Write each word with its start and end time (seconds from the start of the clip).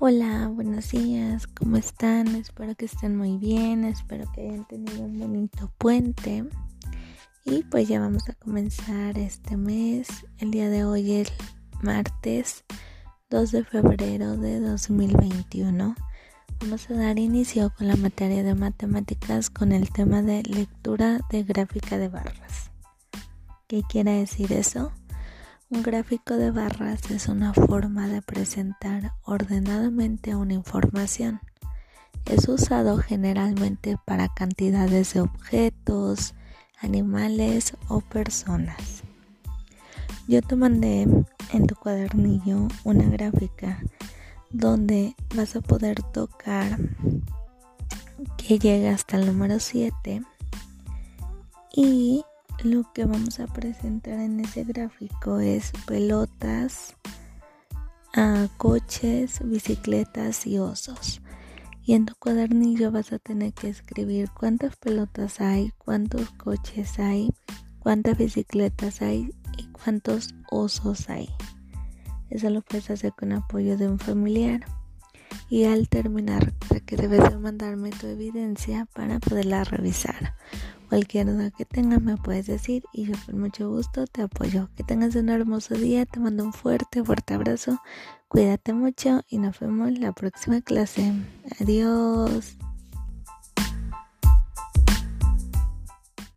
Hola, 0.00 0.46
buenos 0.46 0.92
días, 0.92 1.48
¿cómo 1.48 1.76
están? 1.76 2.28
Espero 2.36 2.76
que 2.76 2.84
estén 2.84 3.16
muy 3.16 3.36
bien, 3.36 3.84
espero 3.84 4.30
que 4.32 4.42
hayan 4.42 4.64
tenido 4.68 5.02
un 5.02 5.18
bonito 5.18 5.72
puente. 5.76 6.44
Y 7.44 7.64
pues 7.64 7.88
ya 7.88 7.98
vamos 7.98 8.28
a 8.28 8.34
comenzar 8.34 9.18
este 9.18 9.56
mes. 9.56 10.06
El 10.38 10.52
día 10.52 10.68
de 10.68 10.84
hoy 10.84 11.14
es 11.14 11.32
martes 11.82 12.64
2 13.30 13.50
de 13.50 13.64
febrero 13.64 14.36
de 14.36 14.60
2021. 14.60 15.96
Vamos 16.60 16.90
a 16.90 16.94
dar 16.94 17.18
inicio 17.18 17.72
con 17.76 17.88
la 17.88 17.96
materia 17.96 18.44
de 18.44 18.54
matemáticas 18.54 19.50
con 19.50 19.72
el 19.72 19.90
tema 19.90 20.22
de 20.22 20.44
lectura 20.44 21.26
de 21.28 21.42
gráfica 21.42 21.98
de 21.98 22.06
barras. 22.06 22.70
¿Qué 23.66 23.82
quiere 23.82 24.12
decir 24.12 24.52
eso? 24.52 24.92
Un 25.70 25.82
gráfico 25.82 26.34
de 26.34 26.50
barras 26.50 27.10
es 27.10 27.28
una 27.28 27.52
forma 27.52 28.08
de 28.08 28.22
presentar 28.22 29.12
ordenadamente 29.24 30.34
una 30.34 30.54
información. 30.54 31.40
Es 32.24 32.48
usado 32.48 32.96
generalmente 32.96 33.98
para 34.06 34.28
cantidades 34.28 35.12
de 35.12 35.20
objetos, 35.20 36.34
animales 36.80 37.74
o 37.88 38.00
personas. 38.00 39.02
Yo 40.26 40.40
te 40.40 40.56
mandé 40.56 41.06
en 41.52 41.66
tu 41.66 41.74
cuadernillo 41.74 42.68
una 42.84 43.04
gráfica 43.04 43.78
donde 44.48 45.16
vas 45.36 45.54
a 45.54 45.60
poder 45.60 46.02
tocar 46.02 46.78
que 48.38 48.58
llega 48.58 48.94
hasta 48.94 49.18
el 49.18 49.26
número 49.26 49.60
7 49.60 50.22
y 51.74 52.24
lo 52.64 52.92
que 52.92 53.04
vamos 53.04 53.38
a 53.40 53.46
presentar 53.46 54.18
en 54.18 54.40
ese 54.40 54.64
gráfico 54.64 55.38
es 55.38 55.72
pelotas, 55.86 56.96
ah, 58.14 58.48
coches, 58.56 59.40
bicicletas 59.44 60.46
y 60.46 60.58
osos. 60.58 61.22
Y 61.84 61.94
en 61.94 62.04
tu 62.04 62.14
cuadernillo 62.16 62.90
vas 62.90 63.12
a 63.12 63.18
tener 63.18 63.52
que 63.54 63.68
escribir 63.68 64.28
cuántas 64.30 64.76
pelotas 64.76 65.40
hay, 65.40 65.72
cuántos 65.78 66.30
coches 66.30 66.98
hay, 66.98 67.32
cuántas 67.78 68.18
bicicletas 68.18 69.02
hay 69.02 69.30
y 69.56 69.66
cuántos 69.68 70.34
osos 70.50 71.08
hay. 71.08 71.28
Eso 72.28 72.50
lo 72.50 72.60
puedes 72.60 72.90
hacer 72.90 73.12
con 73.12 73.32
apoyo 73.32 73.76
de 73.76 73.88
un 73.88 73.98
familiar. 73.98 74.66
Y 75.48 75.64
al 75.64 75.88
terminar, 75.88 76.52
que 76.84 76.96
debes 76.96 77.22
de 77.30 77.38
mandarme 77.38 77.90
tu 77.90 78.06
evidencia 78.06 78.86
para 78.94 79.18
poderla 79.18 79.64
revisar. 79.64 80.34
Cualquier 80.88 81.26
duda 81.26 81.50
que 81.50 81.64
tengas 81.64 82.00
me 82.00 82.16
puedes 82.16 82.46
decir 82.46 82.82
y 82.92 83.04
yo 83.04 83.14
con 83.26 83.40
mucho 83.40 83.68
gusto 83.70 84.06
te 84.06 84.22
apoyo. 84.22 84.68
Que 84.76 84.84
tengas 84.84 85.14
un 85.16 85.28
hermoso 85.28 85.74
día, 85.74 86.06
te 86.06 86.18
mando 86.18 86.44
un 86.44 86.52
fuerte, 86.52 87.04
fuerte 87.04 87.34
abrazo. 87.34 87.80
Cuídate 88.28 88.72
mucho 88.72 89.22
y 89.28 89.38
nos 89.38 89.58
vemos 89.60 89.88
en 89.88 90.00
la 90.00 90.12
próxima 90.12 90.60
clase. 90.60 91.12
Adiós. 91.60 92.56